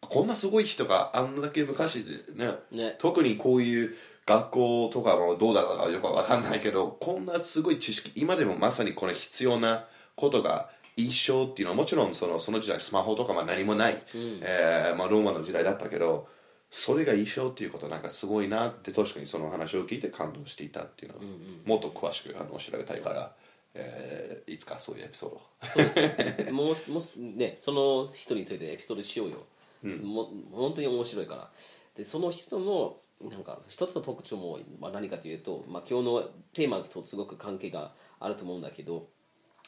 [0.09, 2.95] こんなすごい人があんだけ昔でねね。
[2.99, 16.27] 特にこういう学校とかもどうだったかよくわかんないけどこんなすごい知識今でもまさにこの必要なことが一生っていうのはもちろんそのその時代スマホとかまあ何もない、えーまあ、ローマの時代だったけど
[16.71, 21.21] それが一生っていうことなんかすごいなって確かにその話を聞いて感動していたっていうのを、
[21.65, 23.31] もっと詳しくあの調べたいから、
[23.73, 25.41] えーいつかそういうエピソードを。
[25.63, 25.89] そうで
[26.37, 26.51] すね。
[26.51, 29.37] もうもうねその人についてエピソードしようよ、
[29.83, 30.01] うん。
[30.01, 31.51] も本当に面白いから。
[31.95, 39.07] でその人のなんか一つの特徴も、まあ、何かというと、まあ、今日のテーマとすごく関係があると思うんだけど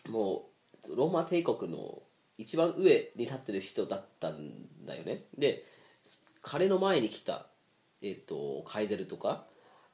[0.10, 0.44] も
[0.90, 2.02] うローマ帝国の
[2.38, 5.24] 一番上に立ってる人だったんだよね。
[5.38, 5.64] で
[6.42, 7.48] 彼の前に来た、
[8.02, 9.46] えっとカイゼルとか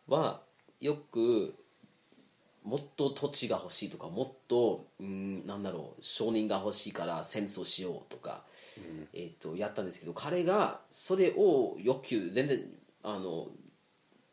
[0.07, 0.41] は
[0.81, 1.55] よく
[2.63, 8.43] もっと土地が欲しいとかもっとうんなんだろう承認が欲しいから戦争しようとか、
[9.13, 12.59] えー、とやったんですけど彼がそれを欲求全然
[13.03, 13.47] あの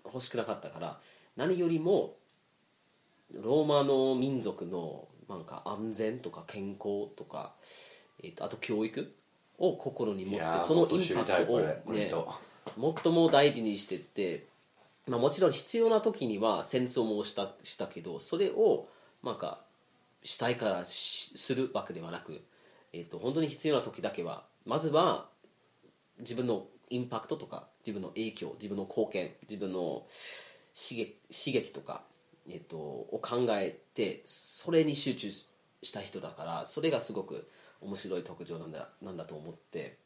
[0.05, 0.99] 欲しくなかったから
[1.37, 2.15] 何よりも
[3.35, 7.55] ローマの民族のなんか安全とか健康とか、
[8.23, 9.13] えー、とあと教育
[9.59, 12.11] を心に持ってそのインパクトを、ね、
[13.03, 14.47] 最も大事にしてって、
[15.07, 18.89] まあ、もちろん必要な時には戦争もしたしたけどそれを
[19.23, 19.61] なんか
[20.23, 22.43] したいからしするわけではなく、
[22.93, 25.29] えー、と本当に必要な時だけはまずは
[26.19, 30.07] 自分のインパクトとか自分の影響自分の貢献自分の
[30.75, 32.03] 刺激刺激とか、
[32.49, 37.49] えー、とを考えてそれに集中した人だからそれがすごく
[37.81, 39.99] 面白い特徴なんだなんだと思って。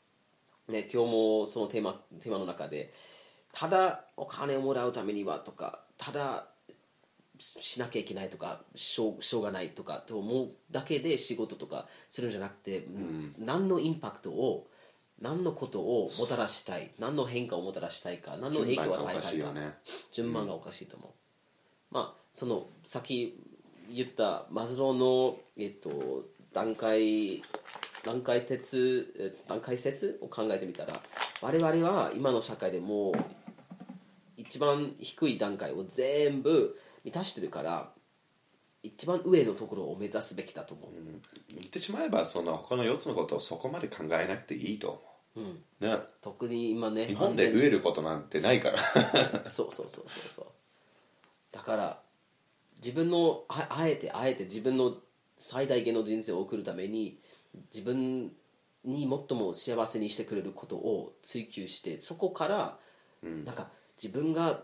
[0.67, 2.95] ね、今日もそのテーマテーマの中で
[3.53, 6.47] ただお金をもらうためにはとかただ
[7.45, 12.87] ししなきゃいけないとかしょうしょうがないとかと思うだけで仕事とかするんじゃなくて、
[13.39, 14.67] 何のインパクトを
[15.21, 19.53] 何のことをもたらしたい何の変化をもたらしたいか何の影響を与えたいか
[20.13, 23.39] 順番がおかしいと思う、まあそのさっき
[23.91, 27.43] 言ったマズローの、えっと、段階
[28.05, 31.01] 段階鉄え段階説を考えてみたら
[31.41, 33.15] 我々は今の社会でもう
[34.37, 37.91] 一番低い段階を全部満たしてるから
[38.83, 40.91] 一番上のところを目指すべきだと思う、
[41.49, 45.03] 言ってしまえばその他の4つのことをそこまで考えなくていいと
[45.37, 48.79] 思う、ね、特に今ね日本で飢えることなんてないから。
[49.51, 50.47] そうそうそうそうそう。
[51.53, 51.99] だから
[52.77, 54.97] 自分のああえてあえて自分の
[55.39, 57.19] 最大限の人生を送るために
[57.73, 58.33] 自分
[58.85, 62.79] に最も幸せにしてくれることを追求してそこから、
[63.23, 64.63] なんか自分が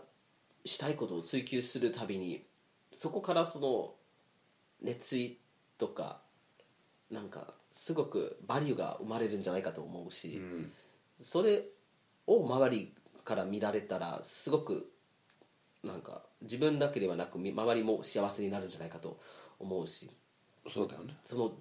[0.65, 2.43] したいことを追求するたびに
[2.95, 3.93] そこからその
[4.81, 5.39] 熱意
[5.77, 6.21] とか
[7.09, 10.41] なんかすごくバリューが生まれるんじゃないかと思うし、
[11.19, 11.63] それ
[12.27, 12.93] を周り
[13.23, 14.91] から見られたらすごく
[15.83, 19.19] なんか自分だけではなくみ周りも幸せになるんじゃないかと
[19.59, 20.09] 思うし。
[20.71, 21.15] そうだよね。
[21.25, 21.51] その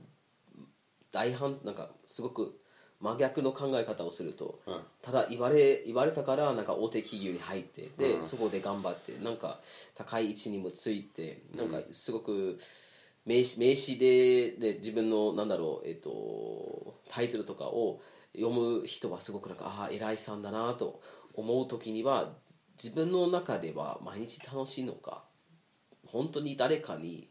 [1.10, 2.60] 大反なんかすごく
[3.00, 4.80] 真逆の考え方をすると、うん。
[5.02, 8.24] ただ言われ言われたからなんか大手企業に入ってで、うん。
[8.24, 9.60] そこで頑張ってなんか
[9.94, 12.58] 高い位置にもついてなんかすごく
[13.24, 18.00] 名刺名刺でで自分のなんだろう、えっとタイトルとかを
[18.34, 21.00] 読む人はすごくなんかああ偉いさんだなと
[21.34, 22.32] 思う時には
[22.82, 25.24] 自分の中では毎日楽しいのか
[26.06, 27.28] 本当に誰かに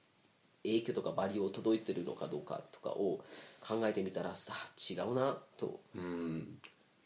[0.64, 3.24] 影響とかバリューを届いてるのかどうかとかを
[3.66, 4.54] 考えてみたらさ
[4.90, 5.80] 違うなと。
[5.96, 6.60] うん。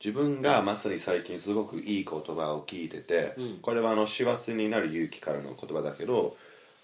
[0.04, 3.60] 自分がまさに最近すごくいい言葉を聞いてて、うん。
[3.62, 6.36] これはあの幸せになる勇気からの言葉だけど、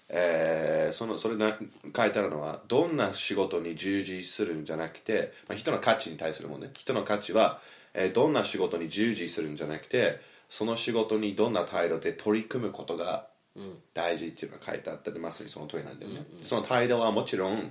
[0.08, 1.56] えーそのそれが
[1.96, 6.70] 書いてあるのはどんな仕事に従事するんじゃなくて、まあ、人の価値に対するもんね。
[6.76, 7.60] 人の価値は、
[7.94, 13.78] えーどんな仕事に従事するんじゃなくてその仕事にどんな態度で取り組むことがうん。
[13.94, 17.70] 大事っていうのが書いてあったりまさにその通りなんだよね、その態度はもちろん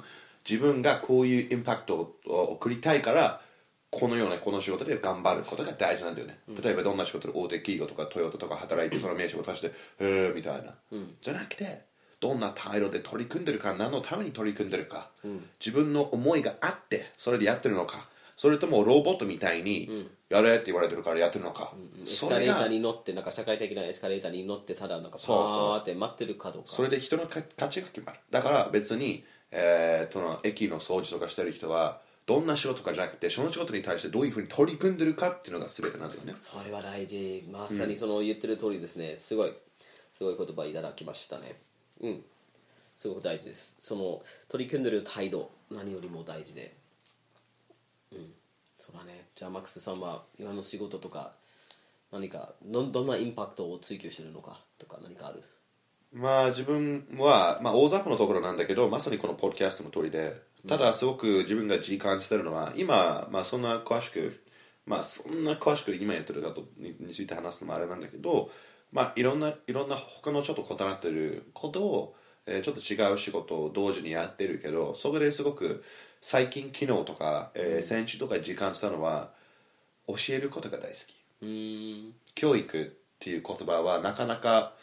[0.49, 3.41] 自分がこういうインパクトを送りたいから
[3.91, 9.67] このようなこの仕事で頑張ることが大事なんだよね、例えばどんな仕事で大手企業とかトヨタとか働いてその名刺を渡して
[9.99, 10.75] 「へえ」みたいな、
[11.21, 11.81] じゃなくて
[12.19, 15.09] どんな態度で取り組んでるか何のために取り組んでるか、
[15.59, 18.07] 自分の思いがあってそれでやってるのか。
[18.37, 26.69] それともロボットみたいにやれって言われてるからやってるのか、エスそれがカレーターに乗ってなんか社会的なエスカレーターに乗ってただなんかパそうそうーって待ってるかどうか。
[26.69, 28.19] それで人の価価値が決まる。
[28.31, 36.33] だから別に、えーその駅の掃除とかしてる人はどんな仕事かじゃなくてその仕事に対してどういうふうに取り組んでるかっていうのが全てなんだよね。
[36.37, 37.43] それは大事。
[37.51, 39.17] まさにその言ってる通りですね。
[39.19, 39.51] すごい
[40.17, 41.55] すごい言葉いただきましたね。
[42.01, 42.23] うん。
[42.95, 43.77] すごく大事です。
[43.79, 46.75] その取り組んでる態度何よりも大事で。
[48.11, 48.33] うん。
[48.77, 49.25] そうだね。
[49.35, 51.31] じゃあマックスさんは今の仕事とか
[52.11, 55.43] 何かどどんなインパクトを追求してるのかとか何かある？
[56.13, 64.43] まあ自分は、まあ、大雑把なところなんだけどまさにこのポッドキャストの通りでただすごく自分が実感してるのは今、まあ、そんな詳しく
[64.85, 68.49] まあそんな詳しく今やってることにについて話すのもあれなんだけど
[68.91, 72.15] まあいろんないろんな他のちょっと異なってることを、
[72.47, 75.83] えーちょっと違う仕事を同時にやってるけどそこですごく
[76.21, 79.29] 最近昨日とか、えー先週とか実感したのは
[80.07, 80.97] 教えることが大好
[81.41, 82.13] き。
[82.33, 82.85] 教育っ
[83.19, 84.73] ていう言葉はなかなか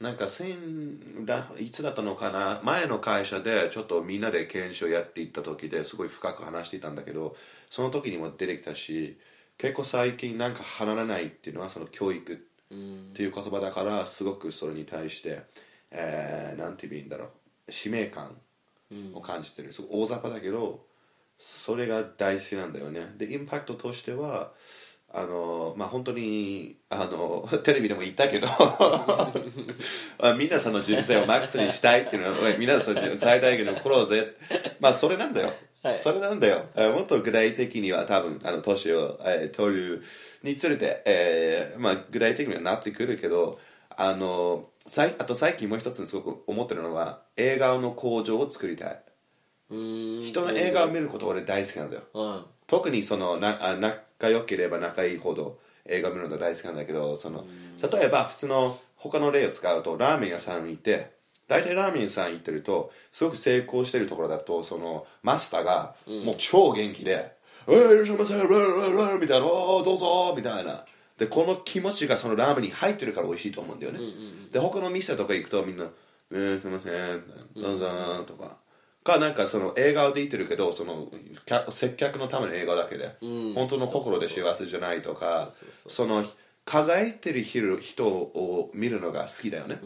[0.00, 0.56] なんか先
[1.24, 2.60] らいつだったのかな？
[2.62, 7.36] 前の会社でちょっとみんなで研修をやっていった時ですごい深く話していたんだけど
[7.68, 9.18] その時にも出てきたし
[9.56, 12.36] 結構最近なんか離れないっていうのはその教育っ
[13.12, 15.42] ていう言葉だからすごくそれに対して、
[15.90, 17.24] えーなんて言えばいいんだろ
[17.66, 17.72] う。
[17.72, 18.36] 使命感
[19.14, 19.72] を感じてる。
[19.72, 20.86] すごい大雑把だけど
[21.38, 23.14] それが大好きなんだよね。
[23.16, 24.52] でインパクトとしては
[25.10, 28.48] あのまあ本当にあの テレビでも言ったけど
[30.18, 34.34] あ皆さんの人生をマックスにしたいっていうのは皆さんの最大限の苦労ぜ。
[34.80, 35.98] まあそれなんだよ、はい。
[35.98, 36.66] それなんだよ。
[36.76, 40.02] あもっと具体的には多分あの年を、えー取る
[40.42, 43.58] につれて、えーまあ、具体的にはなってくるけど
[43.96, 49.02] あのさいあと最近もう一つすごく思ってるのは映画の工場を作りたい。
[49.70, 52.02] 人の映画を見ること俺大好きなんだよ。
[52.12, 53.74] うん特にそのなあ
[54.18, 57.44] 仲良ければ仲いいほど映画を見るのが大好きなんだけどその
[57.90, 61.12] 例えば普通の他の例を使うとラーメン屋さんに行って
[61.46, 67.32] 大体ラーメン屋さん行ってるとすごく成功してるところだとそのマスターがもう超元気で
[67.66, 68.34] 「えーいらっしゃいませ」
[69.18, 70.84] みたいな「おーどうぞ」みたいな。
[71.16, 73.98] でこの気持ちがそのラーメンに入ってるから美味しいと思うんだよね、
[74.52, 75.84] で他の店とか行くとみんな
[76.30, 77.24] 「えー、すいません」
[77.60, 78.56] どうぞ」とか。
[79.08, 81.08] かなんかその映画で言ってるけどその
[81.46, 83.54] 客接客のための映画だけで、ん。
[83.54, 85.50] 本当の心で幸せじゃないとか
[85.88, 86.24] その
[86.66, 89.80] 輝いてる人を見るのが好きだよね、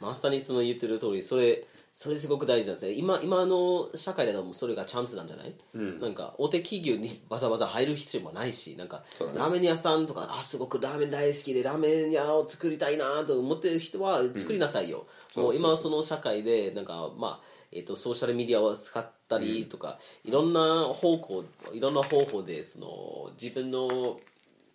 [0.00, 2.92] まさにその言ってる通りそれそれすごく大事なんですね。
[2.92, 9.26] 今今の社会だともうそれがチャンスなんじゃない、なんか大手企業にわざわざ入る必要もないしなんか、ね。
[9.34, 24.18] ラーメン屋さんとかあすごくラーメン大好きでラーメン屋を作りたいなと思ってる人は作りなさいよ、もう今その社会でなんかまあえっとソーシャルメディアを使ったりとか、いろんな方向いろんな方法でその自分の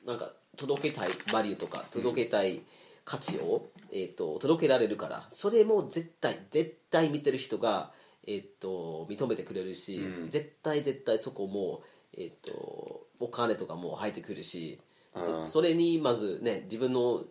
[0.05, 2.61] なんか届けたいバリューとか届けたい
[3.03, 7.91] 価値を、えー、と届けられるからそれも絶対絶対見てる人が、
[8.27, 11.81] えー、と認めてくれるし、絶対絶対そこも、
[12.15, 14.79] えー、とお金とかも入ってくるし、
[15.23, 17.23] そそれにまずね自分の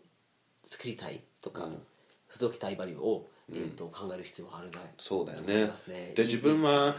[0.65, 1.69] 作りたいとか、
[2.29, 5.71] 届けたいバリューを、えー、と考える必要があるなそうだよね。
[5.89, 6.13] ね。
[6.15, 6.97] で自分は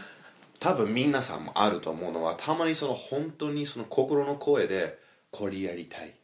[0.58, 4.98] 多分皆さんもあると思うのはたまにその本当にその心の声で
[5.30, 6.14] これやりたい、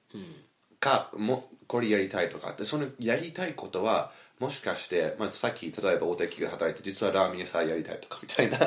[0.78, 8.58] かもこれやりたいとかってそのやりたいことはもしかして、まあ、さっき例えば大手企業で働いて実はラーメン屋さんやりたいとかみたいな、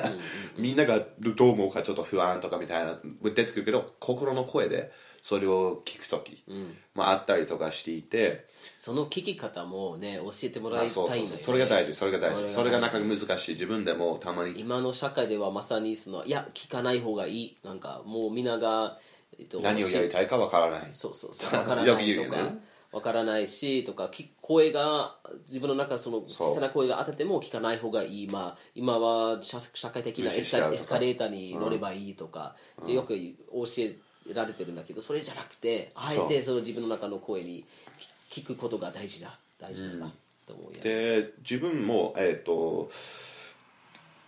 [0.58, 4.91] みんながどう思うかちょっと不安とかみたいな出てくるけど心の声で
[5.22, 6.44] それを聞く時、
[6.96, 11.28] まあ、あったりとかしていて、その聞き方もね教えてもらまあ、いたいのよ、ね。
[11.28, 12.50] そうそうそれが大事それが大事。
[12.50, 13.52] それがなかなか難しい。
[13.54, 14.60] 自分でもたまに。
[14.60, 17.58] 今の社会ではまさにそのいや聞かない方がいい。
[17.64, 18.98] なんかもうみんなが、
[19.38, 20.90] えっと何をやりたいかわからない。
[20.92, 21.60] そうそうそう。
[21.60, 22.72] わからよないとかく言うよね。
[22.92, 25.16] わからないしとかき声が
[25.48, 32.56] 自分の中その小さな声が当てても聞かない方がいい、まあ、今は社社会的なエスカエスカレーターに乗ればいいとか、
[32.86, 33.96] でよく教え
[34.34, 37.66] られてるんだけどそれじゃなくてあえてその自分の中の声に
[38.30, 39.38] 聞聞くことが大事だ。
[39.62, 40.12] 大事だな
[40.48, 42.90] と思うよ、で自分も、えっと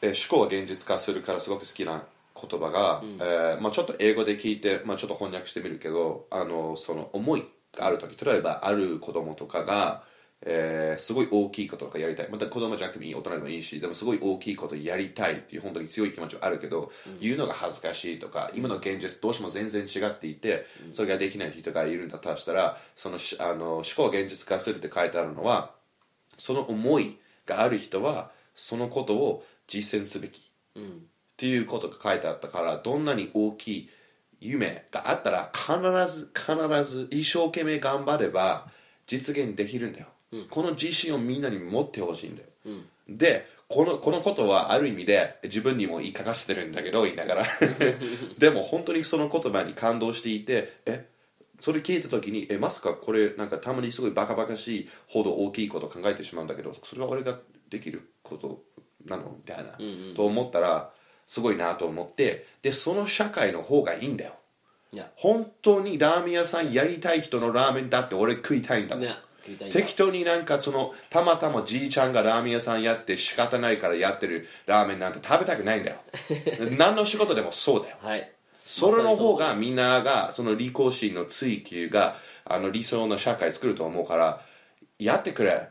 [0.02, 10.04] えー思考を現実化するからすごく好きな言葉が、えーまあ、ちょっと英語で聞いて、まあ、ちょっと翻訳してみるけどあのその思いがある時例えばある子供とかが、
[10.46, 12.30] えーすごい大きいこととかやりたい。
[12.30, 25.72] また子供じゃなくてもいい大人でもいいしでもすごい大きいことやりたいっていう本当に強い気持ちはあるけど、言うのが恥ずかしいとか今の現実どうしても全然違っていてそれができない人がいるんだとしたらそのしあの思考を現実化するって書いてあるのは
[26.38, 30.50] その思いがある人はそのことを実践すべき。
[30.76, 33.90] っていうことが書いてあったからどんなに大きい
[34.40, 35.78] 夢があったら必
[36.14, 38.68] ず必ず一生懸命頑張れば
[39.08, 40.08] 実現できるんだよ、
[40.50, 42.48] この自信をみんなに持ってほしいんだよ、
[43.08, 47.46] でこのこのことはある意味で自分にも言い聞かせてるんだけど言いながら。
[48.38, 51.08] でも本当にその言葉に感動していてえ
[51.60, 58.64] それ聞いた時にえまさかこれなんかたまにすごいバカバカしいほど大きいことを考えてしまうんだけどそれは俺ができること
[59.06, 59.36] なの？
[59.38, 59.78] みたいな、
[60.16, 60.92] と思ったら
[61.28, 64.34] すごいなと思ってでその社会の方がいいんだよ。
[65.16, 69.24] 本当にラーメン屋さんやりたい人のラーメンだって俺食いたいんだもん、ね食いたいんだ
[69.72, 75.98] 適当になんかそのたまたまじいちゃんがラーメン屋さんやって仕方ないからやってるラーメンなんて食べたくないんだよ。
[76.78, 77.98] 何の仕事でもそうだよ。
[78.02, 78.32] はい。
[78.56, 84.42] それの方がみんながその利己心の追求があの理想の社会作ると思うから
[85.00, 85.70] やってくれ。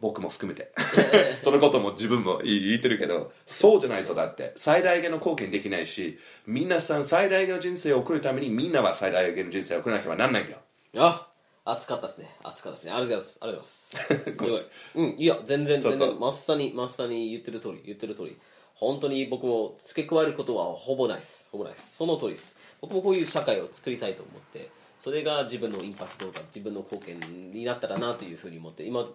[0.00, 0.72] 僕も含めて。
[1.40, 4.52] そのことも自分も言言ってるけどそうじゃないとだって。
[4.56, 10.58] 最大限の貢献できないし皆さん最大限の人生を送るためにみんなは最大限の人生を送らなければなんないんだよ。
[10.96, 11.28] あ
[11.64, 12.28] 熱かったですね。
[12.42, 12.92] 熱かったですね。
[12.92, 13.38] ありがとうございます。
[13.40, 14.62] ありがとうございますすごい。
[14.94, 15.16] うん。
[15.18, 18.36] いや全然全然まさにまさに言ってる通り言ってる通り。
[18.74, 21.48] 本当に僕も付け加えることはほぼないです。
[21.50, 21.96] ほぼないです。
[21.96, 22.56] その通りです。
[22.80, 29.06] 僕もこういう社会を作りたいと思ってそれが自分のインパクトが自分の貢献になったらなというふうに思って今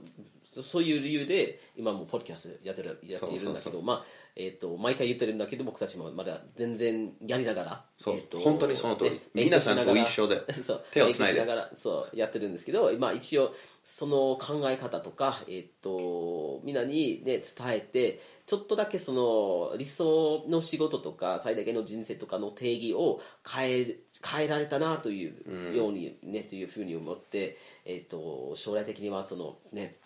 [0.62, 4.05] そういう理由で今もポッドキャストやってるやっているんだけどまあ
[4.41, 9.12] えー、と毎回言ってるんだけど僕たちもまだ全然やりながらそうえーと本当にその通り。
[9.12, 11.45] ね皆さんと一緒でそう手をつないで。
[11.75, 29.97] そうやってるんですけど、まあ、一応その考え方とか、えっとみんなに、ね、伝えてちょっとだけその理想の仕事とか最大限の人生とかの定義を変え変えられたなというようにね、というふうに思って、えっと将来的にはそのね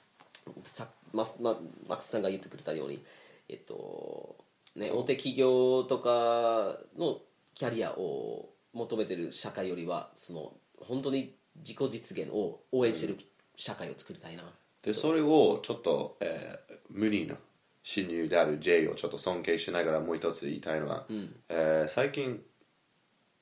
[0.64, 1.56] さマスマ
[1.88, 3.04] マックスさんが言ってくれたように、
[3.50, 4.38] えっと
[4.76, 7.20] ね、大手企業とかの
[7.54, 13.18] キャリアを求めてる社会よりはその本当に自己実現を応援してる
[13.56, 14.44] 社会を作りたいな、
[14.82, 17.36] でそれをちょっと、えー無理の
[17.82, 21.06] 親友である J をちょっと尊敬しながらもう一つ言いたいのは、
[21.50, 22.40] えー最近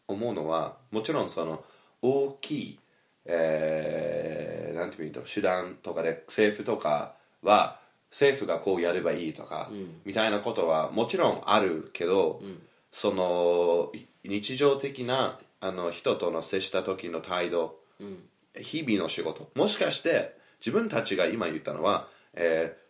[0.08, 1.64] 思うのはもちろんその
[2.02, 2.80] 大きい、
[3.26, 7.81] えーなんていうの手段とかで政府とかは
[8.12, 9.71] 政府がこうやればいいとか、
[10.06, 12.41] みたいなことはもちろんあるけど、
[12.91, 17.78] そのい日常的なあの人との接した時の態度、
[18.60, 19.50] 日々の仕事。
[19.56, 22.82] もしかして自分たちが今言ったのは、えー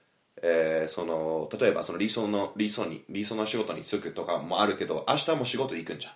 [0.43, 6.13] えーその例えばその理想の理想に理想の仕事に就くとかもあるけど明日も仕事行くんじゃん、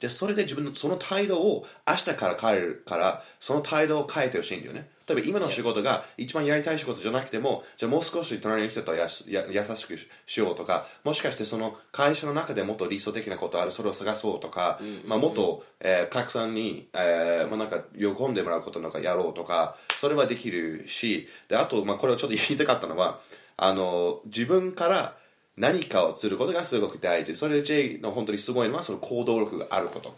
[0.00, 23.18] でそれで自分のその態度を明日から変えるからその態度を変えてほしいんだよね例えば今の仕事が一番やりたい仕事じゃなくてもじゃあもう少し隣の人とやすや優しくししようとかもしかしてその会社の中でもっと理想的なことあるそれを探そうとか、まあ、もっと、えー、拡散に、えーまあ、なんか喜んでもらうことなんかやろうとかそれはできるしであと、まあ、これをちょっと言いたかったのは
[23.56, 25.16] あの自分から
[25.56, 27.36] 何かをすることがすごく大事。
[27.36, 30.16] それで J の本当にすごいのはその行動力があること。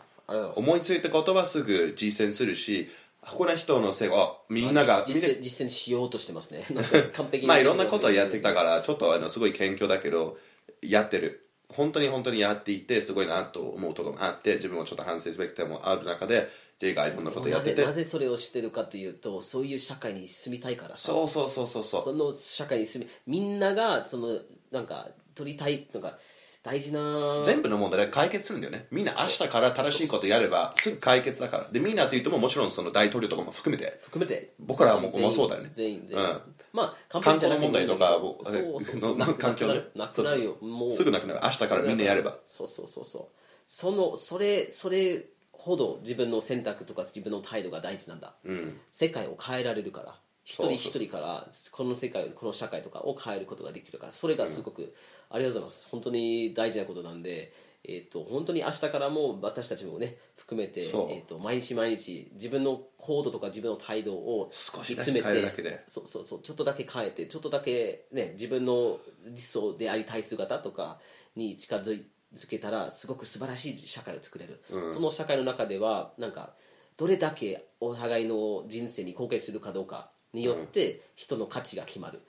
[0.54, 2.88] 思いついたことはすぐ実践するし
[3.24, 4.08] 他の人のせい。
[4.08, 6.64] はみんなが実践実践しようとしてますね。
[7.14, 7.46] 完璧に。
[7.46, 10.36] まあいろんなことをやってきたからちょっとあのすごい謙虚だけど
[10.82, 11.46] やってる。
[11.68, 17.76] 本当に本当にやっていてすごいなと思うところもあって自分もちょっと反省すべき点もある中でっていろんなことやなってて。
[17.76, 21.12] ぜなぜそれをしてるかというとそういう社会に住みたいからさ。
[21.12, 22.04] そうそうそうそうそう。
[22.04, 24.38] その社会に住みみんながその
[24.70, 26.18] なんか取りたいなんか
[26.62, 27.42] 大事な。
[27.44, 28.86] 全部の問題で解決するんだよね。
[28.90, 31.68] みんな明日から正しいことやればすぐ解決だから。
[31.70, 33.96] でみんなというとももちろんその大統領とかも含めて。
[34.00, 34.54] 含めて。
[34.60, 35.70] 僕らはもうそうだよね。
[35.72, 36.40] 全員全員、うん。
[36.72, 40.56] まあ完環境の問題とかもそうそうそ環境ねなくなるなくなるよ。
[40.60, 40.92] もう。
[40.92, 41.40] すぐなくなる。
[41.42, 42.38] 明日からみんなやれば。
[42.46, 42.66] そう。
[42.66, 43.26] そうそうそう。
[43.66, 48.80] そのそれそれほど自分の選択とか自分の態度が大事なんだ、うん。
[48.90, 54.94] 世界を変えられるから一人一人からこの世界この社会とかを変えることができるからそれがすごく、
[55.30, 55.88] ありがとうございます。
[55.88, 57.52] 本当に大事なことなんで、
[57.84, 65.82] えー、と本当に明日からも私たちもね含めて、えー、と毎日毎日自分の行動とか自分の態度を少しだけ見つめて変えるだけで。
[65.86, 70.98] そうそうそうちょっとだけ変えてちょっとだけ、ね、自分の理想でありたい姿とか
[71.34, 72.04] に近づ
[72.48, 76.54] けたらすごく素晴らしい社会を作れる、その社会の中ではなんか
[76.96, 82.20] どれだけお互いの人生に貢献するかどうかによって人の価値が決まる、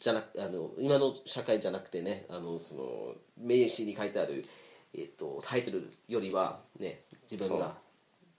[0.00, 4.44] じゃなくあの今の社会じゃなくてねあのその名詞に書いてある、
[4.94, 7.74] えっとタイトルよりは、ね、自分が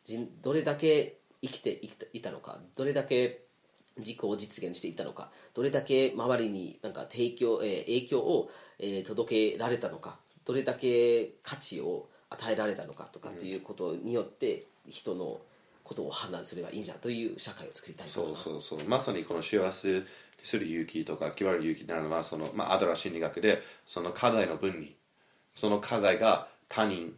[0.03, 1.79] 人どれだけ生きて
[2.13, 3.43] いたのかどれだけ
[3.97, 15.39] 自己を実現していったのかどれだけ周りになんか提供、えー影響を、えー届けられたのかどれだけ価値を与えられたのかとかっていうことによって人の
[15.87, 18.87] ことを判断すればいいんじゃんという社会を作りたいとそうそうそう。
[18.87, 20.03] まさにこの幸せ
[20.43, 24.87] する勇気とか決まる勇気になるのはその、まあ、アドラー心理学でその課題の分離
[25.55, 27.13] その課題が他人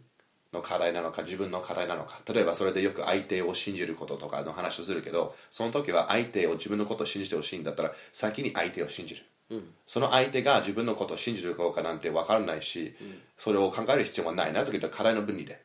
[0.53, 9.23] の課題なのか自分の課題なのか例えばそれでよく相手を信じることとかの話をするけどその時は相手を自分のことを信じてほしいんだったら先に相手を信じる、
[9.85, 12.95] その相手が自分のことを信じるかどうかなんて分からないし、
[13.37, 14.53] それを考える必要はない。
[14.53, 15.63] なぜかというと課題の分離で、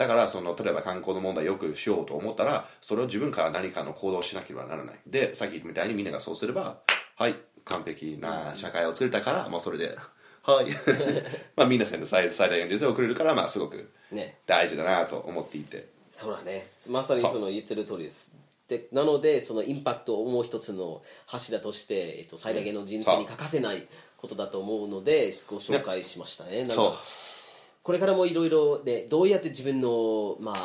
[0.00, 4.94] だからその例えば観光の問題をよくしようと思ったらそれを自分から何かの行動をしなければならない。
[5.06, 6.78] でさっき言ったみたいにみんながそうすれば
[7.16, 7.36] はい
[7.66, 9.94] 完璧な社会を作れたからもうそれで
[10.42, 10.68] はい。
[11.54, 14.38] まあ皆さんの最最大限の人生を送れるからまあすごくね。
[14.46, 15.90] 大事だなと思っていて。
[16.10, 16.70] そうだね。
[16.88, 18.32] まさにその言ってる通りです。
[18.68, 23.86] でなのでそのインパクトをもう一つの柱として、えっと、最大限の人生に欠かせない
[24.16, 26.60] ことだと思うのでご紹介しましたね。
[26.60, 26.94] なんかそう
[27.82, 30.56] これからもいろいろねどうやって自分のまあ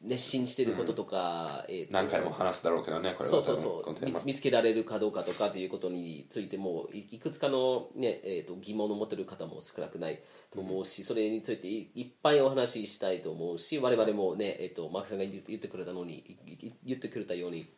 [0.00, 3.30] 熱心してることとか、えっと何回も話すだろうけどねこれは。
[3.30, 4.24] そうそうそう。
[4.24, 16.38] 見つけられるかどうかとかということについてもいいくつかの、ねえー、と疑問を持ってる方も少なくないと思うし、それについていいっぱいお話ししたいと思うし我々もね、えー、とマークさんが言ってくれたのに
[16.84, 17.72] 言ってくれたように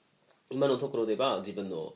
[0.51, 1.95] 今のところでは自分の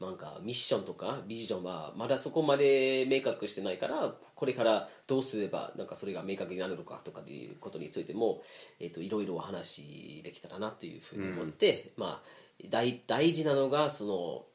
[0.00, 8.42] なんかミッションとかビジョンはまだそこまで明確してないからこれからどうすればなんかそれが明確になるのかとかということについても、
[8.78, 14.04] えー、といろいろお話できたらなというふうに思って、まあ、大大事なのがそ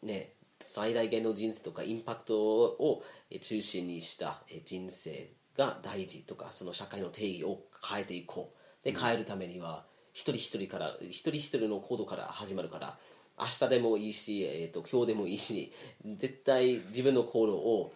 [0.02, 8.58] の、ね、最大限の人生とかインパクトをえー中心にしたえー人生が大事とかその社会の定義を変えていこう。
[8.86, 9.84] で変えるためには
[10.14, 12.98] 一人一人から一人一人の行動から始まるから
[13.38, 15.72] 明日でもいいし、えー、と今日でもいいし
[16.18, 17.94] 絶対自分の行動を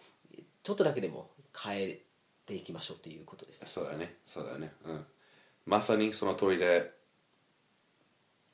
[0.62, 2.00] ちょっとだけでも変え
[2.46, 3.66] ていきましょうということですね。
[3.66, 4.16] そうだよね。
[4.26, 4.72] そうだよね。
[4.84, 5.04] うん。
[5.66, 6.90] まさにその通りで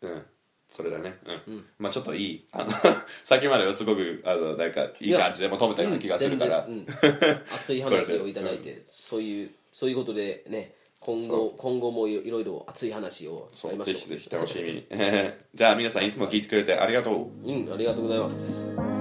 [0.03, 0.23] うん。
[0.69, 1.15] それだね。
[1.47, 2.47] うん、まあちょっといい。
[2.53, 2.71] あの
[3.23, 6.87] さっきまではすごくあのなんかいい感じでも止めたような気がするから、うん。
[7.55, 10.75] 熱い話をいただい こて、そういうそういうことでね
[11.07, 14.87] 今後今後もいろいろ熱い話をやりましょうぜひぜひ楽しみに。
[15.55, 17.49] じゃあ皆さんいつも聞いてくれてありがとう。
[17.49, 18.96] うんありがとうございます